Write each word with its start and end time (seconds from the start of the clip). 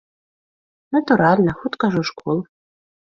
Натуральна, 0.97 1.51
хутка 1.59 1.85
ж 1.97 2.03
у 2.05 2.11
школу! 2.11 2.41